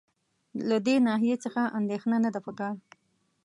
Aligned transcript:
له 0.69 0.77
دې 0.85 0.95
ناحیې 1.07 1.35
څخه 1.43 1.61
اندېښنه 1.79 2.17
نه 2.25 2.29
ده 2.33 2.39
په 2.45 2.51
کار. 2.59 2.75